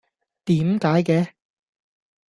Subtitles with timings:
[0.45, 1.27] 點解嘅？